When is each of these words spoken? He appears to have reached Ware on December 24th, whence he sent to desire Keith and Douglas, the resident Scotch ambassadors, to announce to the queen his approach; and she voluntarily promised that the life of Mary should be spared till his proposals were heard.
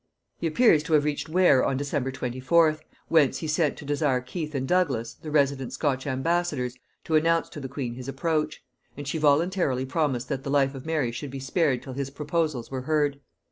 He 0.39 0.47
appears 0.47 0.81
to 0.81 0.93
have 0.93 1.03
reached 1.03 1.29
Ware 1.29 1.63
on 1.63 1.77
December 1.77 2.11
24th, 2.11 2.79
whence 3.07 3.37
he 3.37 3.47
sent 3.47 3.77
to 3.77 3.85
desire 3.85 4.19
Keith 4.19 4.55
and 4.55 4.67
Douglas, 4.67 5.13
the 5.13 5.29
resident 5.29 5.73
Scotch 5.73 6.07
ambassadors, 6.07 6.75
to 7.03 7.15
announce 7.15 7.49
to 7.49 7.59
the 7.59 7.69
queen 7.69 7.93
his 7.93 8.07
approach; 8.07 8.63
and 8.97 9.07
she 9.07 9.19
voluntarily 9.19 9.85
promised 9.85 10.27
that 10.29 10.43
the 10.43 10.49
life 10.49 10.73
of 10.73 10.87
Mary 10.87 11.11
should 11.11 11.29
be 11.29 11.39
spared 11.39 11.83
till 11.83 11.93
his 11.93 12.09
proposals 12.09 12.71
were 12.71 12.81
heard. 12.81 13.19